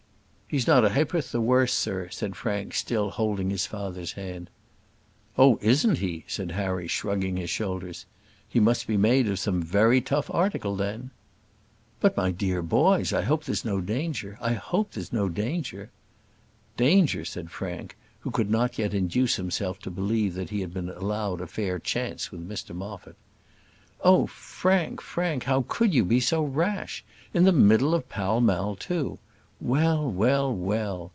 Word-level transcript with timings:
"He's 0.51 0.67
not 0.67 0.83
a 0.83 0.89
ha'porth 0.89 1.31
the 1.31 1.39
worse, 1.39 1.71
sir," 1.73 2.09
said 2.09 2.35
Frank, 2.35 2.73
still 2.73 3.09
holding 3.11 3.49
his 3.49 3.65
father's 3.65 4.11
hand. 4.11 4.49
"Oh, 5.37 5.57
isn't 5.61 5.99
he!" 5.99 6.25
said 6.27 6.51
Harry, 6.51 6.89
shrugging 6.89 7.37
his 7.37 7.49
shoulders. 7.49 8.05
"He 8.49 8.59
must 8.59 8.85
be 8.85 8.97
made 8.97 9.29
of 9.29 9.39
some 9.39 9.61
very 9.61 10.01
tough 10.01 10.29
article 10.29 10.75
then." 10.75 11.11
"But 12.01 12.17
my 12.17 12.31
dear 12.31 12.61
boys, 12.61 13.13
I 13.13 13.21
hope 13.21 13.45
there's 13.45 13.63
no 13.63 13.79
danger. 13.79 14.37
I 14.41 14.51
hope 14.55 14.91
there's 14.91 15.13
no 15.13 15.29
danger." 15.29 15.89
"Danger!" 16.75 17.23
said 17.23 17.49
Frank, 17.49 17.95
who 18.19 18.29
could 18.29 18.51
not 18.51 18.77
yet 18.77 18.93
induce 18.93 19.37
himself 19.37 19.79
to 19.83 19.89
believe 19.89 20.33
that 20.33 20.49
he 20.49 20.59
had 20.59 20.73
been 20.73 20.89
allowed 20.89 21.39
a 21.39 21.47
fair 21.47 21.79
chance 21.79 22.29
with 22.29 22.45
Mr 22.45 22.75
Moffat. 22.75 23.15
"Oh, 24.01 24.27
Frank! 24.27 24.99
Frank! 24.99 25.43
how 25.45 25.63
could 25.69 25.93
you 25.93 26.03
be 26.03 26.19
so 26.19 26.43
rash? 26.43 27.05
In 27.33 27.45
the 27.45 27.53
middle 27.53 27.93
of 27.95 28.09
Pall 28.09 28.41
Mall, 28.41 28.75
too. 28.75 29.17
Well! 29.63 30.09
well! 30.11 30.51
well! 30.51 31.09